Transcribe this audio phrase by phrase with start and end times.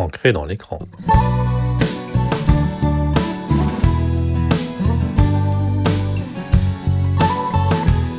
[0.00, 0.78] ancré dans l'écran.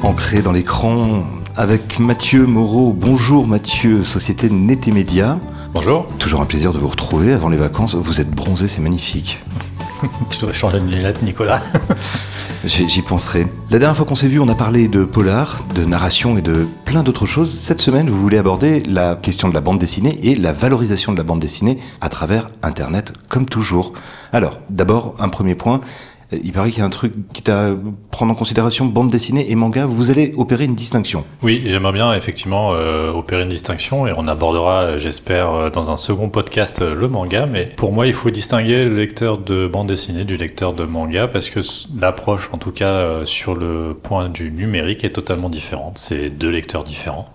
[0.04, 1.24] Ancré dans l'écran
[1.56, 2.94] avec Mathieu Moreau.
[2.94, 5.40] Bonjour Mathieu, société Netemedia.
[5.74, 6.08] Bonjour.
[6.20, 7.96] Toujours un plaisir de vous retrouver avant les vacances.
[7.96, 9.40] Vous êtes bronzé, c'est magnifique.
[10.30, 11.62] tu dois changer de lunettes, Nicolas.
[12.64, 13.48] J'y penserai.
[13.72, 16.68] La dernière fois qu'on s'est vu, on a parlé de polar, de narration et de
[16.86, 17.50] plein d'autres choses.
[17.50, 21.18] Cette semaine, vous voulez aborder la question de la bande dessinée et la valorisation de
[21.18, 23.94] la bande dessinée à travers Internet, comme toujours.
[24.32, 25.82] Alors, d'abord, un premier point.
[26.32, 27.72] Il paraît qu'il y a un truc qui t'a
[28.10, 29.86] prendre en considération bande dessinée et manga.
[29.86, 31.26] Vous allez opérer une distinction.
[31.42, 35.92] Oui, j'aimerais bien effectivement euh, opérer une distinction et on abordera, euh, j'espère, euh, dans
[35.92, 37.46] un second podcast le manga.
[37.48, 41.28] Mais pour moi, il faut distinguer le lecteur de bande dessinée du lecteur de manga
[41.28, 41.60] parce que
[42.00, 45.98] l'approche, en tout cas sur le point du numérique, est totalement différente.
[45.98, 47.28] C'est deux lecteurs différents.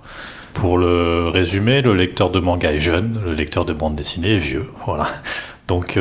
[0.55, 4.38] Pour le résumer, le lecteur de manga est jeune, le lecteur de bande dessinée est
[4.38, 4.70] vieux.
[4.86, 5.08] Voilà.
[5.69, 5.98] Donc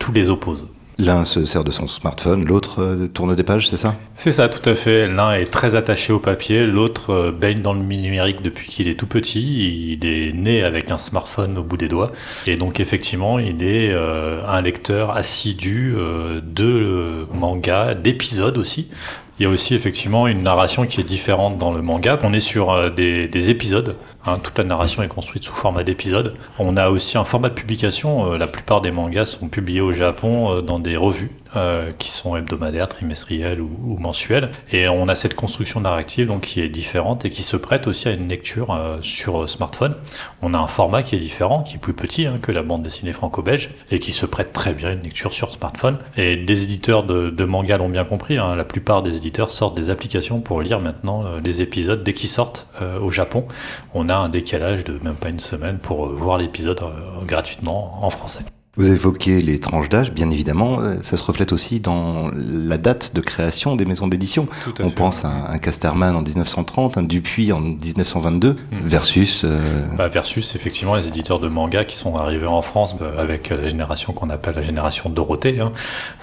[0.00, 0.66] tous les opposent.
[1.02, 3.96] L'un se sert de son smartphone, l'autre euh, tourne des pages, c'est ça?
[4.14, 5.08] C'est ça, tout à fait.
[5.08, 8.94] L'un est très attaché au papier, l'autre euh, baigne dans le numérique depuis qu'il est
[8.94, 9.98] tout petit.
[10.00, 12.12] Il est né avec un smartphone au bout des doigts.
[12.46, 15.96] Et donc effectivement, il est euh, un lecteur assidu
[16.40, 18.86] de manga, d'épisodes aussi.
[19.40, 22.16] Il y a aussi effectivement une narration qui est différente dans le manga.
[22.22, 23.96] On est sur des, épisodes.
[24.26, 24.38] Hein.
[24.42, 26.34] toute la narration est construite sous format d'épisodes.
[26.58, 28.32] On a aussi un format de publication.
[28.32, 32.88] la plupart des mangas sont publiés au Japon dans des revues euh, qui sont hebdomadaires,
[32.88, 34.50] trimestriels ou, mensuels.
[34.70, 38.08] Et on a cette construction narrative donc qui est différente et qui se prête aussi
[38.08, 39.94] à une lecture euh, sur smartphone.
[40.40, 42.82] On a un format qui est différent, qui est plus petit hein, que la bande
[42.82, 45.98] dessinée franco-belge et qui se prête très bien à une lecture sur smartphone.
[46.16, 48.38] Et des éditeurs de, de manga l'ont bien compris.
[48.38, 48.56] Hein.
[48.56, 52.30] La plupart des éditeurs sortent des applications pour lire maintenant euh, les épisodes dès qu'ils
[52.30, 52.66] sortent
[53.02, 53.46] au Japon.
[53.92, 56.80] On a un décalage de même pas une semaine pour voir l'épisode
[57.26, 58.44] gratuitement en français.
[58.76, 63.14] Vous évoquez les tranches d'âge, bien évidemment, euh, ça se reflète aussi dans la date
[63.14, 64.48] de création des maisons d'édition.
[64.80, 68.56] On pense à un Casterman en 1930, un Dupuis en 1922, hmm.
[68.82, 69.42] versus...
[69.44, 69.58] Euh,
[69.98, 73.68] bah, versus effectivement les éditeurs de manga qui sont arrivés en France bah, avec la
[73.68, 75.72] génération qu'on appelle la génération Dorothée, hein,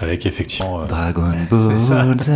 [0.02, 0.82] avec effectivement...
[0.82, 2.32] Euh, Dragon Ball Z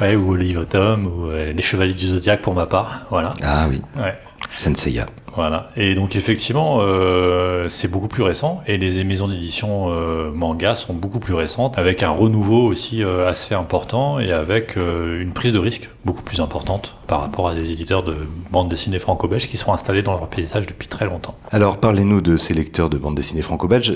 [0.00, 3.34] ouais, ou Olive Tom, ou Les Chevaliers du Zodiaque pour ma part, voilà.
[3.42, 4.14] Ah oui, ouais.
[4.54, 5.06] Senseiya.
[5.34, 5.70] Voilà.
[5.76, 10.94] Et donc effectivement, euh, c'est beaucoup plus récent et les maisons d'édition euh, manga sont
[10.94, 15.52] beaucoup plus récentes, avec un renouveau aussi euh, assez important et avec euh, une prise
[15.52, 18.16] de risque beaucoup plus importante par rapport à des éditeurs de
[18.50, 21.36] bande dessinée franco-belge qui sont installés dans leur paysage depuis très longtemps.
[21.50, 23.92] Alors parlez-nous de ces lecteurs de bande dessinée franco-belge.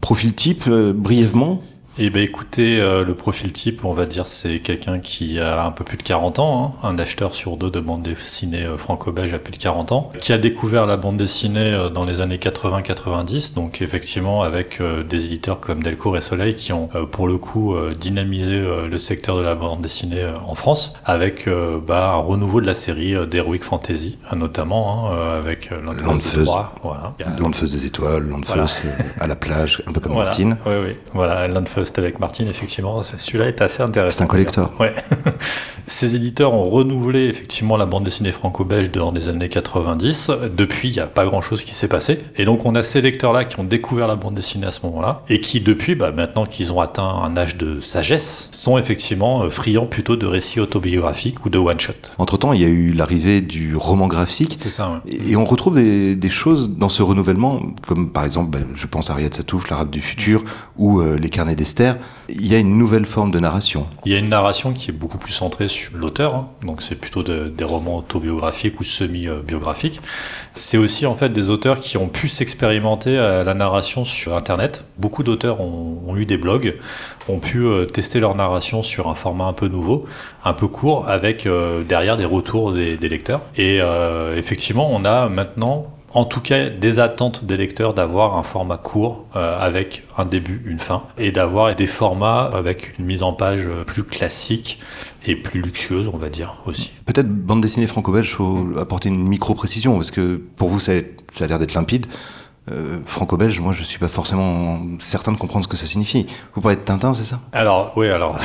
[0.00, 1.62] Profil type, brièvement?
[1.98, 5.70] Eh bien, écoutez, euh, le profil type, on va dire, c'est quelqu'un qui a un
[5.70, 9.32] peu plus de 40 ans, hein, un acheteur sur deux de bande dessinée euh, franco-belge
[9.32, 12.36] à plus de 40 ans, qui a découvert la bande dessinée euh, dans les années
[12.36, 17.74] 80-90, donc effectivement avec des éditeurs comme Delcourt et Soleil qui ont pour le coup
[17.98, 21.48] dynamisé le secteur de la bande dessinée en France, avec
[21.86, 26.50] bah, un renouveau de la série d'Heroic Fantasy, notamment hein, avec Landfeuse,
[26.82, 27.14] voilà.
[27.70, 28.82] Des étoiles, Landfeuse
[29.20, 30.56] à la plage, un peu comme Martine.
[30.66, 31.48] Oui, oui, voilà,
[31.86, 33.02] c'était avec Martine, effectivement.
[33.02, 34.18] Celui-là est assez intéressant.
[34.18, 34.72] C'est un collector.
[34.78, 34.94] Ouais.
[35.88, 40.32] Ces éditeurs ont renouvelé effectivement la bande dessinée franco-belge dans les années 90.
[40.56, 42.18] Depuis, il n'y a pas grand-chose qui s'est passé.
[42.34, 45.22] Et donc, on a ces lecteurs-là qui ont découvert la bande dessinée à ce moment-là
[45.28, 49.48] et qui, depuis, bah, maintenant qu'ils ont atteint un âge de sagesse, sont effectivement euh,
[49.48, 51.92] friands plutôt de récits autobiographiques ou de one-shot.
[52.18, 54.56] Entre-temps, il y a eu l'arrivée du roman graphique.
[54.60, 58.86] C'est ça, Et on retrouve des, choses dans ce renouvellement, comme par exemple, bah, je
[58.88, 60.42] pense à Riyad Satouf, l'Arabe du futur,
[60.76, 61.54] ou euh, Les carnets
[62.28, 63.86] Il y a une nouvelle forme de narration.
[64.04, 66.48] Il y a une narration qui est beaucoup plus centrée sur l'auteur, hein.
[66.62, 70.00] donc c'est plutôt des romans autobiographiques ou semi-biographiques.
[70.54, 74.84] C'est aussi en fait des auteurs qui ont pu s'expérimenter à la narration sur Internet.
[74.98, 76.76] Beaucoup d'auteurs ont, eu des blogs,
[77.28, 80.06] ont pu euh, tester leur narration sur un format un peu nouveau,
[80.44, 83.42] un peu court, avec euh, derrière des retours des, lecteurs.
[83.56, 88.42] Et euh, effectivement, on a maintenant en tout cas des attentes des lecteurs d'avoir un
[88.42, 93.22] format court euh, avec un début, une fin, et d'avoir des formats avec une mise
[93.22, 94.78] en page plus classique
[95.26, 96.92] et plus luxueuse, on va dire aussi.
[97.04, 101.58] Peut-être bande dessinée franco-belge, faut apporter une micro-précision, parce que pour vous, ça a, l'air
[101.58, 102.06] d'être limpide.
[102.70, 106.26] Euh, franco-belge, moi je suis pas forcément certain de comprendre ce que ça signifie.
[106.54, 107.40] Vous parlez de Tintin, c'est ça?
[107.52, 108.38] Alors, oui, alors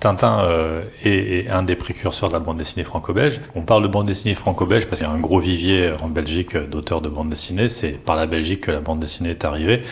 [0.00, 3.40] Tintin euh, est, un des précurseurs de la bande dessinée franco-belge.
[3.54, 6.56] On parle de bande dessinée franco-belge parce qu'il y a un gros vivier en Belgique
[6.56, 7.68] d'auteurs de bande dessinée.
[7.68, 9.82] C'est par la Belgique que la bande dessinée est arrivée.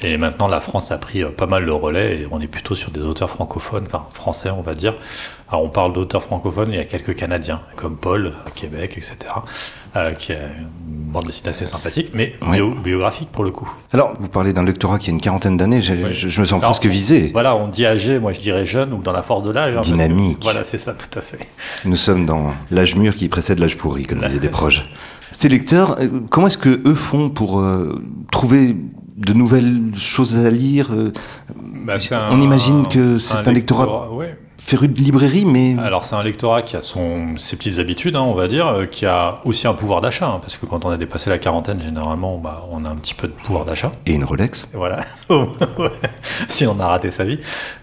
[0.00, 2.90] Et maintenant, la France a pris pas mal le relais et on est plutôt sur
[2.90, 4.94] des auteurs francophones, enfin français, on va dire.
[5.48, 9.16] Alors, on parle d'auteurs francophones, il y a quelques Canadiens, comme Paul, Québec, etc.,
[9.96, 10.32] euh, qui
[11.12, 12.34] bande dessinée assez sympathique, mais
[12.82, 13.70] biographique pour le coup.
[13.92, 17.30] Alors, vous parlez d'un lectorat qui a une quarantaine d'années, je, me sens presque visé.
[17.32, 19.76] Voilà, on dit âgé, moi je dirais jeune, ou dans la force de l'âge.
[19.76, 20.38] Hein, Dynamique.
[20.42, 21.38] voilà, c'est ça, tout à fait.
[21.84, 24.84] Nous sommes dans l'âge mûr qui précède l'âge pourri, comme disaient des proches.
[25.30, 28.76] Ces lecteurs, euh, comment est-ce que eux font pour euh, trouver
[29.16, 30.90] de nouvelles choses à lire
[31.86, 31.94] bah,
[32.30, 34.08] On imagine que c'est un, lectorat
[34.64, 35.76] féru de librairie, mais...
[35.78, 38.86] Alors c'est un lectorat qui a son, ses petites habitudes, hein, on va dire, euh,
[38.86, 41.82] qui a aussi un pouvoir d'achat, hein, parce que quand on a dépassé la quarantaine,
[41.82, 43.90] généralement, bah, on a un petit peu de pouvoir d'achat.
[44.06, 44.68] Et une Rolex.
[44.72, 45.00] Voilà,
[46.48, 47.38] si on a raté sa vie.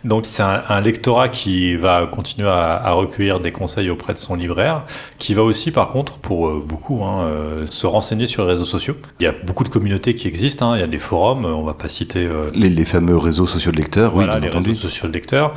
[0.05, 4.83] Donc c'est un, lectorat qui va continuer à, recueillir des conseils auprès de son libraire,
[5.19, 8.65] qui va aussi, par contre, pour euh, beaucoup, hein, euh, se renseigner sur les réseaux
[8.65, 8.95] sociaux.
[9.19, 11.73] Il y a beaucoup de communautés qui existent, il y a des forums, on va
[11.73, 12.27] pas citer...
[12.55, 15.53] Les, fameux réseaux sociaux de lecteurs, voilà, oui, les réseaux sociaux de lecteurs,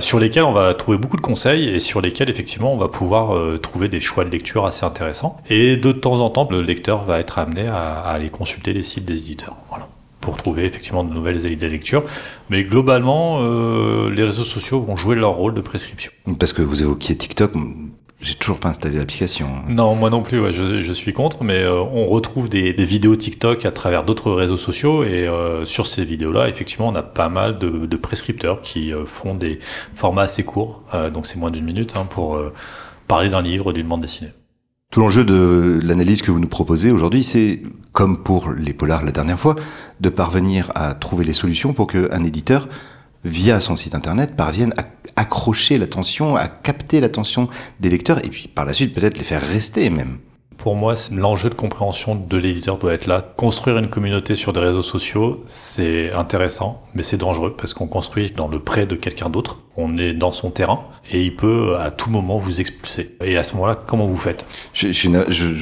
[0.00, 3.58] sur lesquels on trouver beaucoup de conseils et sur lesquels effectivement on va pouvoir euh,
[3.58, 5.40] trouver des choix de lecture assez intéressants.
[5.48, 9.04] Et de temps en temps, le lecteur va être amené à, aller consulter les sites
[9.04, 9.56] des éditeurs.
[10.20, 12.02] Pour trouver effectivement de nouvelles idées de lecture.
[12.50, 16.10] Mais globalement, euh, les réseaux sociaux vont jouer leur rôle de prescription.
[16.40, 17.52] Parce que vous évoquiez TikTok,
[18.20, 19.46] j'ai toujours pas installé l'application.
[19.68, 23.70] Non, moi non plus, je, suis contre, mais euh, on retrouve des, vidéos TikTok à
[23.72, 27.96] travers d'autres réseaux sociaux et euh, sur ces vidéos-là, effectivement, on a pas mal de,
[27.96, 29.58] prescripteurs qui euh, font des
[29.94, 30.82] formats assez courts,
[31.12, 32.40] donc c'est moins d'une minute, hein, pour
[33.08, 34.30] parler d'un livre, d'une bande dessinée.
[34.92, 37.62] Tout l'enjeu de l'analyse que vous nous proposez aujourd'hui, c'est,
[37.92, 39.56] comme pour les polars la dernière fois,
[40.00, 42.68] de parvenir à trouver les solutions pour qu'un éditeur
[43.26, 44.84] via son site internet, parviennent à
[45.16, 47.48] accrocher l'attention, à capter l'attention
[47.80, 50.18] des lecteurs, et puis par la suite peut-être les faire rester même.
[50.58, 53.24] Pour moi, l'enjeu de compréhension de l'éditeur doit être là.
[53.36, 58.30] Construire une communauté sur des réseaux sociaux, c'est intéressant, mais c'est dangereux parce qu'on construit
[58.30, 59.58] dans le prêt de quelqu'un d'autre.
[59.76, 63.14] On est dans son terrain et il peut à tout moment vous expulser.
[63.22, 64.46] Et à ce moment-là, comment vous faites?
[64.72, 65.08] Je, suis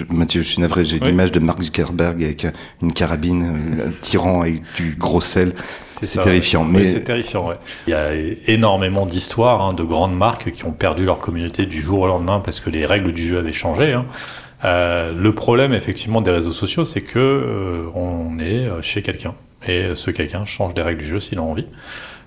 [0.08, 0.84] Mathieu, je suis navré.
[0.84, 2.46] J'ai l'image de Mark Zuckerberg avec
[2.80, 5.54] une carabine, un tyran avec du gros sel.
[6.02, 6.64] C'est terrifiant.
[6.64, 7.48] Mais c'est terrifiant.
[7.48, 7.54] Ouais.
[7.86, 8.12] Il y a
[8.46, 12.40] énormément d'histoires hein, de grandes marques qui ont perdu leur communauté du jour au lendemain
[12.40, 13.92] parce que les règles du jeu avaient changé.
[13.92, 14.06] Hein.
[14.64, 19.34] Euh, le problème effectivement des réseaux sociaux, c'est que euh, on est euh, chez quelqu'un
[19.66, 21.66] et ce quelqu'un change des règles du jeu s'il a envie.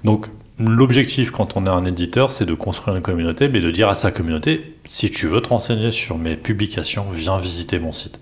[0.04, 0.28] Donc
[0.60, 3.96] l'objectif quand on est un éditeur, c'est de construire une communauté, mais de dire à
[3.96, 8.20] sa communauté si tu veux te renseigner sur mes publications, viens visiter mon site.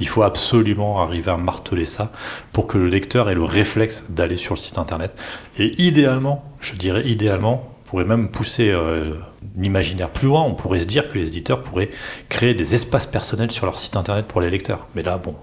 [0.00, 2.12] Il faut absolument arriver à marteler ça
[2.52, 5.12] pour que le lecteur ait le réflexe d'aller sur le site internet.
[5.58, 9.14] Et idéalement, je dirais idéalement, pourrait même pousser euh,
[9.56, 11.90] l'imaginaire plus loin, on pourrait se dire que les éditeurs pourraient
[12.28, 14.86] créer des espaces personnels sur leur site internet pour les lecteurs.
[14.94, 15.34] Mais là, bon,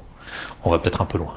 [0.64, 1.34] on va peut-être un peu loin.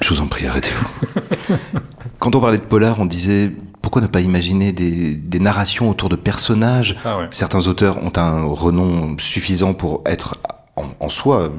[0.00, 1.54] Je vous en prie, arrêtez-vous.
[2.18, 3.52] Quand on parlait de polar, on disait
[3.82, 6.96] pourquoi ne pas imaginer des, narrations autour de personnages?
[7.30, 10.38] Certains auteurs ont un renom suffisant pour être
[10.74, 11.52] en, soi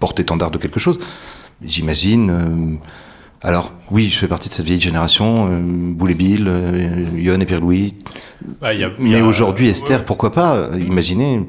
[0.00, 0.98] porte-étendard de quelque chose.
[1.64, 2.30] J'imagine.
[2.30, 2.76] Euh,
[3.44, 5.60] alors, oui, je fais partie de cette vieille génération, euh,
[5.92, 7.94] Boulet Bill, euh, et Pierre-Louis.
[8.60, 8.68] Bah,
[8.98, 11.40] Mais aujourd'hui, Esther, pourquoi pas Imaginez.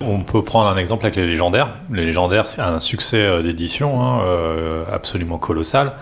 [0.00, 1.74] On peut prendre un exemple avec les légendaires.
[1.90, 5.94] Les légendaires, c'est un succès euh, d'édition hein, euh, absolument colossal,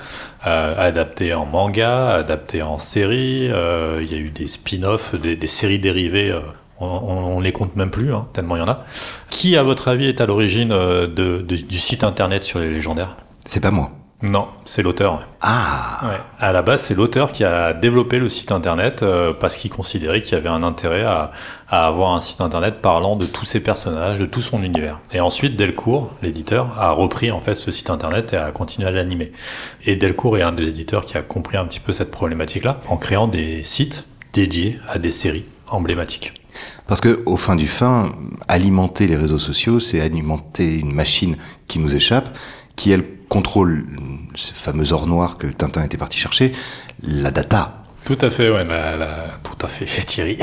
[0.43, 3.45] adapté en manga, adapté en série.
[3.47, 6.39] Il y a eu des spin-offs, des, séries dérivées.
[6.79, 8.85] On, ne les compte même plus, hein, tellement il y en a.
[9.31, 10.75] Qui, à votre avis, est à l'origine
[11.09, 13.17] du site internet sur les légendaires?
[13.47, 13.93] C'est pas moi.
[14.21, 15.25] Non, c'est l'auteur.
[15.43, 16.19] Ah ouais.
[16.41, 20.23] À la base, c'est l'auteur qui a développé le site internet euh, parce qu'il considérait
[20.23, 21.31] qu'il y avait un intérêt à,
[21.69, 24.99] avoir un site internet parlant de tous ses personnages, de tout son univers.
[25.13, 28.91] Et ensuite, Delcourt, l'éditeur, a repris en fait ce site internet et a continué à
[28.91, 29.31] l'animer.
[29.87, 32.97] Et Delcourt est un des éditeurs qui a compris un petit peu cette problématique-là en
[32.97, 36.35] créant des sites dédiés à des séries emblématiques.
[36.89, 38.11] Parce que, au fin du fin,
[38.49, 41.37] alimenter les réseaux sociaux, c'est alimenter une machine
[41.69, 42.37] qui nous échappe,
[42.75, 43.85] qui elle contrôle
[44.35, 46.53] ce fameux or noir que Tintin était parti chercher,
[47.03, 47.79] la data.
[48.05, 48.65] Tout à fait, ouais,
[49.45, 50.39] tout à fait, Thierry.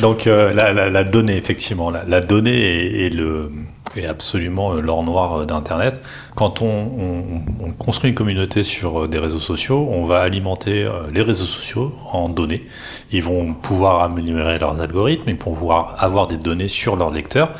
[0.00, 3.50] Donc euh, la, donnée, effectivement, la, donnée est, le,
[3.96, 6.00] est absolument euh, l'or noir d'Internet.
[6.34, 7.44] Quand on,
[7.78, 12.28] construit une communauté sur euh, des réseaux sociaux, on va alimenter les réseaux sociaux en
[12.28, 12.66] données.
[13.12, 17.52] Ils vont pouvoir améliorer leurs algorithmes, ils vont pouvoir avoir des données sur leurs lecteurs.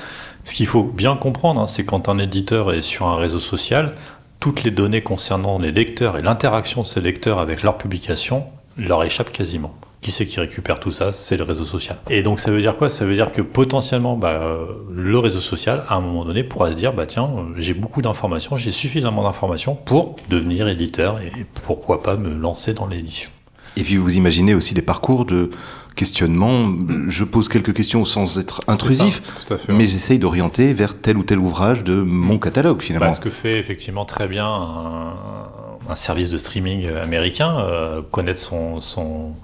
[0.44, 3.94] Ce qu'il faut bien comprendre, hein, c'est quand un éditeur est sur un réseau social,
[4.42, 8.44] toutes les données concernant les lecteurs et l'interaction de ces lecteurs avec leurs publications
[8.76, 9.72] leur échappent quasiment.
[10.00, 11.12] Qui c'est qui récupère tout ça?
[11.12, 11.96] C'est le réseau social.
[12.10, 12.90] Et donc ça veut dire quoi?
[12.90, 16.72] Ça veut dire que potentiellement, bah, euh, le réseau social, à un moment donné, pourra
[16.72, 21.30] se dire, bah tiens, j'ai beaucoup d'informations, j'ai suffisamment d'informations pour devenir éditeur et
[21.64, 23.30] pourquoi pas me lancer dans l'édition.
[23.76, 25.50] Et puis vous imaginez aussi des parcours de
[25.94, 26.68] questionnement.
[27.08, 29.22] Je pose quelques questions sans être intrusif,
[29.68, 33.06] mais j'essaye d'orienter vers tel ou tel ouvrage de mon catalogue finalement.
[33.06, 38.80] Bah, ce que fait effectivement très bien un, service de streaming américain, euh, connaître son,
[38.80, 39.34] son,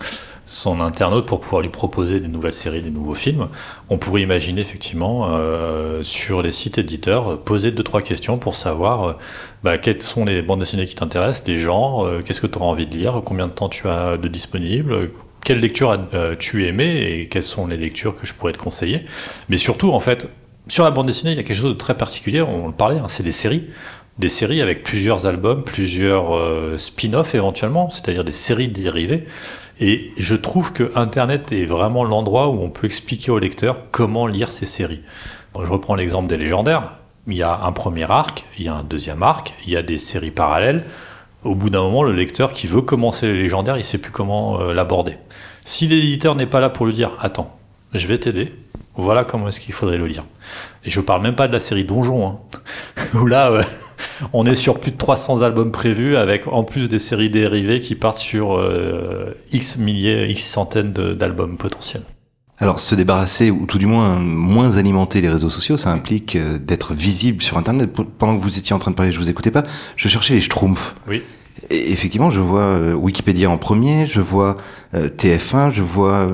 [0.49, 3.49] son internaute pour pouvoir lui proposer des nouvelles séries, des nouveaux films.
[3.91, 9.05] On pourrait imaginer effectivement euh, sur les sites éditeurs poser deux trois questions pour savoir
[9.09, 9.13] euh,
[9.63, 12.67] bah, quelles sont les bandes dessinées qui t'intéressent, les genres, euh, qu'est-ce que tu auras
[12.67, 15.11] envie de lire, combien de temps tu as de disponible,
[15.45, 19.05] quelle lecture as-tu aimé et quelles sont les lectures que je pourrais te conseiller.
[19.51, 20.31] Mais surtout en fait
[20.67, 22.41] sur la bande dessinée, il y a quelque chose de très particulier.
[22.41, 23.67] On le parlait, hein, c'est des séries
[24.19, 26.37] des séries avec plusieurs albums, plusieurs
[26.77, 29.23] spin-offs éventuellement, c'est-à-dire des séries dérivées.
[29.81, 34.27] Et je trouve que Internet est vraiment l'endroit où on peut expliquer au lecteur comment
[34.27, 35.03] lire ces séries.
[35.55, 36.95] je reprends l'exemple des légendaires.
[37.29, 39.83] Il y a un premier arc, il y a un deuxième arc, il y a
[39.83, 40.85] des séries parallèles.
[41.45, 44.61] Au bout d'un moment, le lecteur qui veut commencer les légendaires, il sait plus comment
[44.61, 45.17] euh, l'aborder.
[45.65, 47.57] Si l'éditeur n'est pas là pour lui dire Attends,
[47.95, 48.53] je vais t'aider,
[48.95, 50.25] voilà comment est-ce qu'il faudrait le lire.
[50.85, 52.39] Et je parle même pas de la série Donjon, hein,
[53.15, 53.53] où là.
[53.53, 53.63] Euh,
[54.33, 57.95] on est sur plus de 300 albums prévus, avec en plus des séries dérivées qui
[57.95, 62.03] partent sur euh, X milliers, X centaines d'albums potentiels.
[62.59, 66.59] Alors se débarrasser, ou tout du moins moins alimenter les réseaux sociaux, ça implique euh,
[66.59, 67.91] d'être visible sur Internet.
[68.19, 69.63] Pendant que vous étiez en train de parler, je vous écoutais pas,
[69.97, 70.95] je cherchais les schtroumpfs.
[71.07, 71.23] Oui.
[71.71, 74.57] Et effectivement, je vois euh, Wikipédia en premier, je vois
[74.95, 76.29] TF1, je vois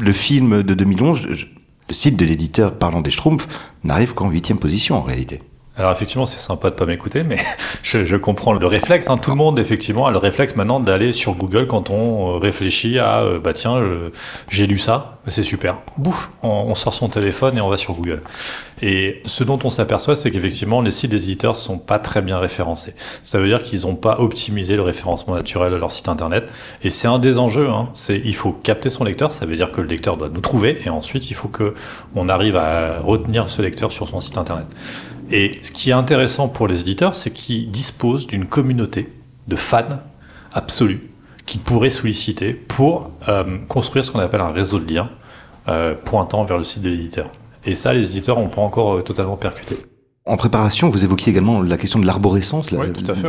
[0.00, 1.22] le film de 2011.
[1.22, 1.36] le
[1.94, 3.48] site de l'éditeur parlant des schtroumpfs
[3.84, 5.40] n'arrive qu'en huitième position en réalité.
[5.76, 7.38] Alors effectivement, c'est sympa de pas m'écouter, mais
[7.82, 9.08] je, comprends le réflexe.
[9.08, 9.16] Hein.
[9.16, 12.98] Tout le monde effectivement a le réflexe maintenant d'aller sur Google quand on euh, réfléchit
[12.98, 13.80] à euh, bah tiens,
[14.48, 15.78] j'ai lu ça, c'est super.
[15.98, 18.22] Bouf, on, sort son téléphone et on va sur Google.
[18.80, 22.38] Et ce dont on s'aperçoit, c'est qu'effectivement, les sites des éditeurs sont pas très bien
[22.38, 22.94] référencés.
[23.22, 26.50] Ça veut dire qu'ils n'ont pas optimisé le référencement naturel de leur site internet.
[26.82, 27.68] Et c'est un des enjeux.
[27.68, 27.90] Hein.
[27.92, 29.30] C'est il faut capter son lecteur.
[29.30, 31.74] Ça veut dire que le lecteur doit nous trouver et ensuite il faut que
[32.14, 34.66] on arrive à retenir ce lecteur sur son site internet.
[35.30, 39.12] Et ce qui est intéressant pour les éditeurs, c'est qu'ils disposent d'une communauté
[39.48, 40.00] de fans
[40.52, 41.10] absolus
[41.50, 45.10] qu'ils pourraient solliciter pour euh, construire ce qu'on appelle un réseau de liens
[45.66, 47.28] euh, pointant vers le site de l'éditeur.
[47.64, 49.76] Et ça, les éditeurs n'ont pas encore euh, totalement percuté.
[50.30, 52.70] En préparation, vous évoquiez également la question de l'arborescence.
[52.70, 53.26] Oui, tout à fait.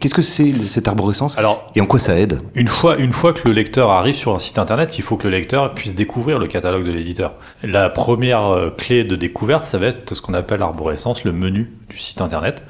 [0.00, 2.42] Qu'est-ce que c'est cette arborescence Alors, et en quoi ça aide?
[2.54, 5.26] une fois, une fois que le lecteur arrive sur un site internet, il faut que
[5.26, 7.32] le lecteur puisse découvrir le catalogue de l'éditeur.
[7.62, 11.72] La première euh, clé de découverte, ça va être ce qu'on appelle l'arborescence, le menu
[11.88, 12.64] du site internet.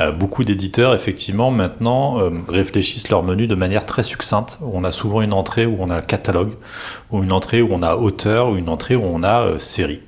[0.00, 4.58] Euh, beaucoup d'éditeurs, effectivement, maintenant euh, réfléchissent leur menu de manière très succincte.
[4.62, 6.54] On a souvent une entrée où on a catalogue,
[7.12, 10.00] ou une entrée où on a auteur, ou une entrée où on a série.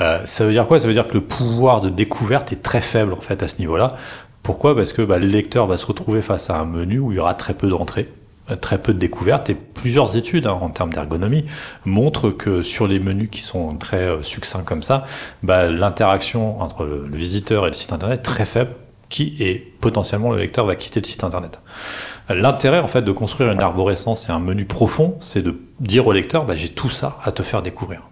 [0.00, 0.78] Euh, ça veut dire quoi?
[0.78, 3.58] Ça veut dire que le pouvoir de découverte est très faible en fait à ce
[3.58, 3.96] niveau-là.
[4.42, 4.76] Pourquoi?
[4.76, 7.18] Parce que bah, le lecteur va se retrouver face à un menu où il y
[7.18, 8.06] aura très peu d'entrées,
[8.60, 11.44] très peu de découvertes et plusieurs études hein, en termes d'ergonomie
[11.84, 15.04] montrent que sur les menus qui sont très euh, succincts comme ça,
[15.42, 18.70] bah, l'interaction entre le, visiteur et le site internet est très faible
[19.08, 21.60] qui est potentiellement le lecteur va quitter le site internet.
[22.28, 26.12] L'intérêt en fait de construire une arborescence et un menu profond, c'est de dire au
[26.12, 28.02] lecteur bah, j'ai tout ça à te faire découvrir.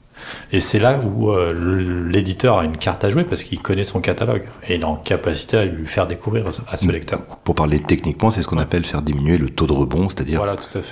[0.52, 4.00] Et c'est là où euh, l'éditeur a une carte à jouer parce qu'il connaît son
[4.00, 7.20] catalogue et il est en capacité à lui faire découvrir à ce lecteur.
[7.44, 10.44] Pour parler techniquement, c'est ce qu'on appelle faire diminuer le taux de rebond, c'est-à-dire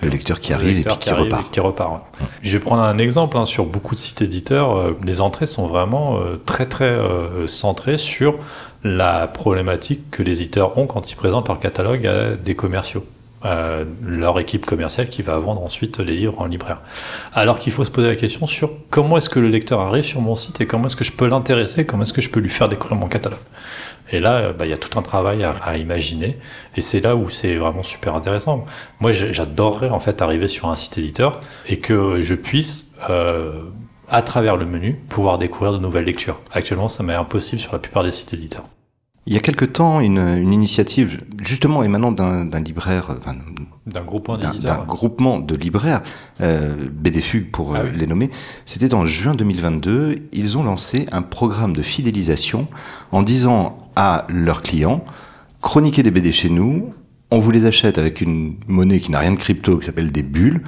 [0.03, 1.51] le lecteur qui arrive et puis qui, repart.
[1.51, 2.03] qui repart.
[2.43, 4.77] Je vais prendre un exemple hein, sur beaucoup de sites éditeurs.
[4.77, 6.99] Euh, les entrées sont vraiment euh, très très
[7.47, 8.39] centrées sur
[8.85, 13.05] la problématique que les éditeurs ont quand ils présentent leur catalogue à des commerciaux.
[13.45, 16.81] Euh, leur équipe commerciale qui va vendre ensuite les livres en libraire.
[17.35, 20.21] Alors qu'il faut se poser la question sur comment est-ce que le lecteur arrive sur
[20.21, 22.49] mon site et comment est-ce que je peux l'intéresser, comment est-ce que je peux lui
[22.49, 23.41] faire découvrir mon catalogue.
[24.13, 26.37] Et là, euh, bah, il y a tout un travail à, imaginer,
[26.77, 28.63] et c'est là où c'est vraiment super intéressant.
[29.01, 33.63] Moi, j'adorerais en fait arriver sur un site éditeur et que je puisse euh,
[34.09, 36.41] à travers le menu, pouvoir découvrir de nouvelles lectures.
[36.53, 38.65] Actuellement, ça m'est impossible sur la plupart des sites éditeurs.
[39.27, 43.37] Il y a quelque temps, une, une initiative, justement émanant d'un libraire, enfin,
[43.87, 46.03] d'un groupement D'un groupement de libraires,
[46.41, 48.31] euh, BDFUG pour ah euh, les nommer,
[48.65, 50.17] c'était en juin 2022.
[50.33, 52.69] Ils ont lancé un programme de fidélisation
[53.11, 55.05] en disant à leurs clients,
[55.61, 56.93] chroniquez des BD chez nous,
[57.31, 60.23] on vous les achète avec une monnaie qui n'a rien de crypto, qui s'appelle des
[60.23, 60.63] bulles,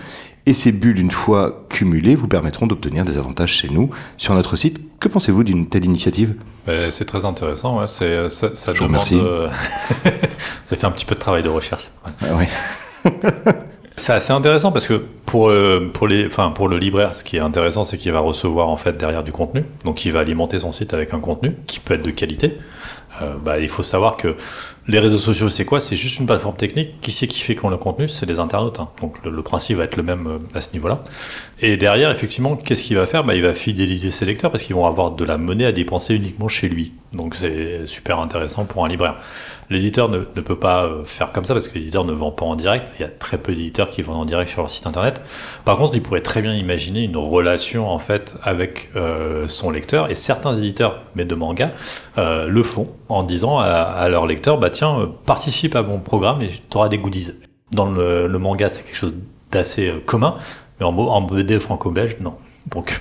[0.46, 4.56] et ces bulles, une fois cumulées, vous permettront d'obtenir des avantages chez nous, sur notre
[4.56, 4.78] site.
[5.00, 6.34] Que pensez-vous d'une telle initiative?
[6.66, 7.80] Ben, C'est très intéressant.
[7.80, 7.86] Ouais.
[7.86, 9.18] C'est, ça, ça Je vous remercie.
[9.18, 9.48] Euh,
[10.64, 11.90] ça fait un petit peu de travail de recherche.
[12.04, 12.44] Ah oui.
[13.96, 17.36] c'est assez intéressant parce que pour, euh, pour, les, enfin, pour le libraire, ce qui
[17.36, 19.64] est intéressant, c'est qu'il va recevoir en fait derrière du contenu.
[19.84, 22.58] Donc il va alimenter son site avec un contenu qui peut être de qualité.
[23.22, 24.36] Euh, bah, il faut savoir que
[24.86, 25.80] les réseaux sociaux, c'est quoi?
[25.80, 27.00] C'est juste une plateforme technique.
[27.00, 28.08] Qui c'est qui fait qu'on le contenu?
[28.08, 28.80] C'est les internautes.
[28.80, 28.90] Hein.
[29.00, 31.02] Donc le, principe va être le même euh, à ce niveau-là.
[31.60, 33.24] Et derrière, effectivement, qu'est-ce qu'il va faire?
[33.24, 36.14] Bah, Il va fidéliser ses lecteurs parce qu'ils vont avoir de la monnaie à dépenser
[36.14, 36.92] uniquement chez lui.
[37.14, 39.16] Donc c'est super intéressant pour un libraire.
[39.70, 42.54] L'éditeur ne, peut pas euh, faire comme ça parce que l'éditeur ne vend pas en
[42.54, 42.88] direct.
[42.98, 45.22] Il y a très peu d'éditeurs qui vendent en direct sur leur site internet.
[45.64, 48.90] Par contre, il pourrait très bien imaginer une relation en fait avec
[49.46, 50.10] son lecteur.
[50.10, 51.70] Et certains éditeurs, mais de manga,
[52.16, 56.48] le font en disant à, leur lecteur bah tiens, euh, participe à mon programme et
[56.48, 57.32] tu auras des goodies.
[57.72, 59.14] Dans le, manga, c'est quelque chose
[59.50, 60.36] d'assez euh, commun,
[60.78, 62.36] mais en, en BD franco-belge, non.
[62.70, 63.00] Donc,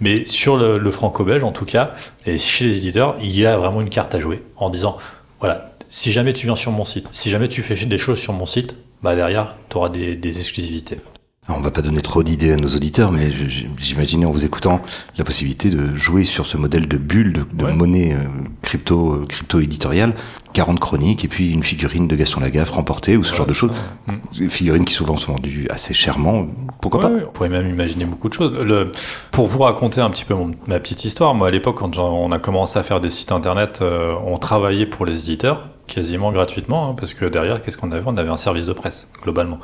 [0.00, 1.94] mais sur le, franco-belge, en tout cas,
[2.26, 4.96] et chez les éditeurs, il y a vraiment une carte à jouer en disant
[5.40, 8.32] voilà, si jamais tu viens sur mon site, si jamais tu fais des choses sur
[8.32, 10.98] mon site, bah derrière, tu auras des exclusivités.
[11.46, 13.28] Alors, on va pas donner trop d'idées à nos auditeurs, mais
[13.76, 14.80] j'imaginais en vous écoutant
[15.18, 17.72] la possibilité de jouer sur ce modèle de bulle, de, de Ouais.
[17.74, 18.28] monnaie euh,
[18.62, 20.14] crypto, euh, crypto éditoriale,
[20.54, 23.72] 40 chroniques et puis une figurine de Gaston Lagaffe remportée ou ce genre de choses.
[24.06, 24.48] Mm.
[24.48, 26.46] Figurines qui souvent sont vendues assez chèrement.
[26.80, 27.08] Pourquoi pas?
[27.10, 28.52] Ouais, on pourrait même imaginer beaucoup de choses.
[28.54, 28.90] Le,
[29.30, 32.32] pour vous raconter un petit peu mon- ma petite histoire, moi à l'époque, quand on
[32.32, 36.90] a commencé à faire des sites internet, euh, on travaillait pour les éditeurs quasiment gratuitement,
[36.90, 38.02] hein, parce que derrière, qu'est-ce qu'on avait?
[38.06, 39.58] On avait un service de presse, globalement.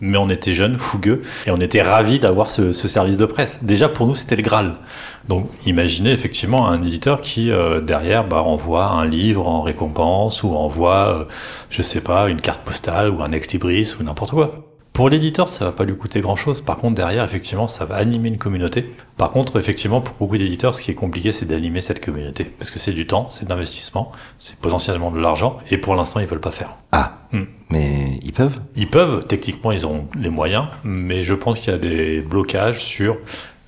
[0.00, 3.60] Mais on était jeunes, fougueux, et on était ravis d'avoir ce, ce service de presse.
[3.62, 4.74] Déjà, pour nous, c'était le Graal.
[5.26, 10.54] Donc, imaginez effectivement un éditeur qui, euh, derrière, bah, envoie un livre en récompense, ou
[10.54, 11.24] envoie, euh,
[11.70, 14.75] je sais pas, une carte postale, ou un ex-libris, ou n'importe quoi.
[14.96, 16.62] Pour l'éditeur, ça va pas lui coûter grand chose.
[16.62, 18.94] Par contre, derrière, effectivement, ça va animer une communauté.
[19.18, 22.44] Par contre, effectivement, pour beaucoup d'éditeurs, ce qui est compliqué, c'est d'animer cette communauté.
[22.44, 26.20] Parce que c'est du temps, c'est de l'investissement, c'est potentiellement de l'argent, et pour l'instant,
[26.20, 26.76] ils veulent pas faire.
[26.92, 27.42] Ah, Mm.
[27.70, 28.58] mais ils peuvent?
[28.76, 32.82] Ils peuvent, techniquement, ils ont les moyens, mais je pense qu'il y a des blocages
[32.82, 33.18] sur.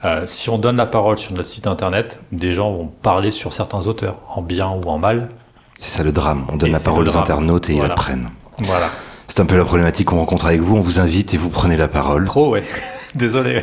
[0.04, 3.52] euh, si on donne la parole sur notre site internet, des gens vont parler sur
[3.52, 5.28] certains auteurs, en bien ou en mal.
[5.74, 6.46] C'est ça le drame.
[6.50, 8.30] On donne Et la parole le aux internautes et ils la prennent.
[8.58, 8.88] Voilà.
[9.28, 10.76] C'est un peu la problématique qu'on rencontre avec vous.
[10.76, 12.24] On vous invite et vous prenez la parole.
[12.24, 12.64] Trop, ouais.
[13.14, 13.62] Désolé.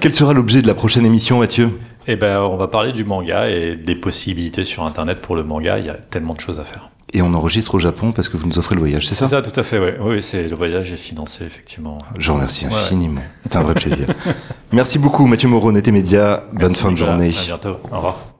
[0.00, 1.78] Quel sera l'objet de la prochaine émission, Mathieu?
[2.06, 5.78] Eh ben, on va parler du manga et des possibilités sur Internet pour le manga.
[5.78, 6.90] Il y a tellement de choses à faire.
[7.14, 9.26] Et on enregistre au Japon parce que vous nous offrez le voyage, c'est ça?
[9.26, 9.96] C'est ça, tout à fait, ouais.
[10.00, 11.98] Oui, c'est le voyage est financé, effectivement.
[12.18, 12.72] Je vous remercie Ouais.
[12.74, 13.20] infiniment.
[13.44, 14.06] C'est un vrai plaisir.
[14.72, 16.44] Merci beaucoup, Mathieu Moreau, Nété Média.
[16.54, 17.28] Bonne fin de journée.
[17.38, 17.76] À bientôt.
[17.92, 18.31] Au revoir.